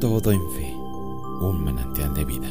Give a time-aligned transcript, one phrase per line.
[0.00, 0.74] todo en fe,
[1.40, 2.48] un manantial de vida.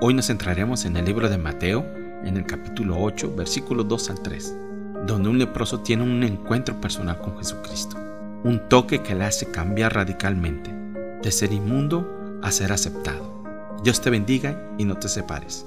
[0.00, 1.84] Hoy nos centraremos en el libro de Mateo,
[2.24, 4.56] en el capítulo 8, versículos 2 al 3,
[5.06, 7.96] donde un leproso tiene un encuentro personal con Jesucristo,
[8.44, 10.72] un toque que le hace cambiar radicalmente,
[11.22, 13.42] de ser inmundo a ser aceptado.
[13.82, 15.66] Dios te bendiga y no te separes.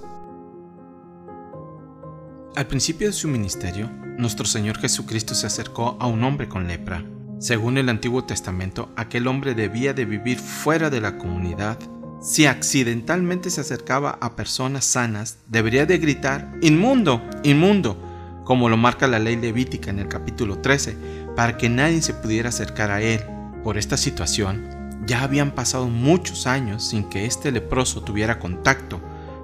[2.56, 3.90] Al principio de su ministerio,
[4.20, 7.06] nuestro Señor Jesucristo se acercó a un hombre con lepra.
[7.40, 11.80] Según el Antiguo Testamento, aquel hombre debía de vivir fuera de la comunidad.
[12.22, 19.08] Si accidentalmente se acercaba a personas sanas, debería de gritar, inmundo, inmundo, como lo marca
[19.08, 20.98] la ley levítica en el capítulo 13,
[21.38, 23.22] para que nadie se pudiera acercar a él.
[23.64, 29.00] Por esta situación, ya habían pasado muchos años sin que este leproso tuviera contacto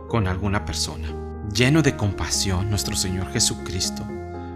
[0.09, 1.07] con alguna persona.
[1.53, 4.05] Lleno de compasión, nuestro Señor Jesucristo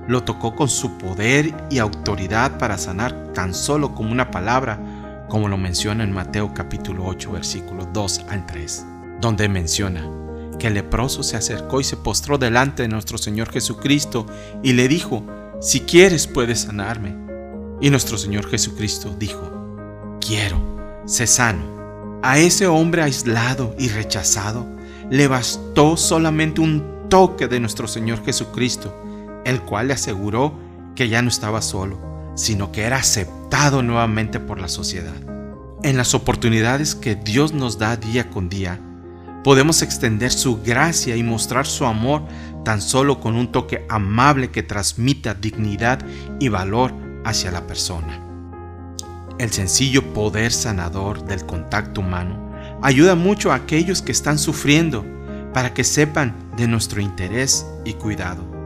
[0.09, 5.47] lo tocó con su poder y autoridad para sanar tan solo como una palabra, como
[5.47, 8.85] lo menciona en Mateo capítulo 8 versículos 2 al 3,
[9.21, 10.01] donde menciona
[10.57, 14.25] que el leproso se acercó y se postró delante de nuestro Señor Jesucristo
[14.63, 15.23] y le dijo,
[15.61, 17.15] si quieres puedes sanarme.
[17.79, 20.59] Y nuestro Señor Jesucristo dijo, quiero,
[21.05, 22.19] sé sano.
[22.23, 24.65] A ese hombre aislado y rechazado,
[25.11, 28.91] le bastó solamente un toque de nuestro Señor Jesucristo,
[29.49, 30.53] el cual le aseguró
[30.95, 31.99] que ya no estaba solo,
[32.35, 35.15] sino que era aceptado nuevamente por la sociedad.
[35.83, 38.79] En las oportunidades que Dios nos da día con día,
[39.43, 42.23] podemos extender su gracia y mostrar su amor
[42.65, 45.99] tan solo con un toque amable que transmita dignidad
[46.39, 46.93] y valor
[47.25, 48.21] hacia la persona.
[49.37, 55.05] El sencillo poder sanador del contacto humano ayuda mucho a aquellos que están sufriendo
[55.53, 58.58] para que sepan de nuestro interés y cuidado.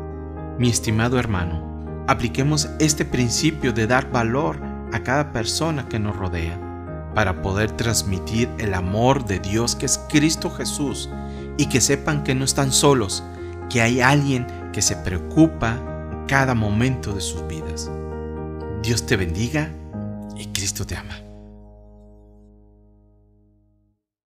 [0.59, 4.58] Mi estimado hermano, apliquemos este principio de dar valor
[4.92, 6.59] a cada persona que nos rodea
[7.16, 11.09] para poder transmitir el amor de Dios que es Cristo Jesús
[11.58, 13.24] y que sepan que no están solos,
[13.69, 15.80] que hay alguien que se preocupa
[16.28, 17.90] cada momento de sus vidas.
[18.84, 19.69] Dios te bendiga
[20.36, 21.32] y Cristo te ama.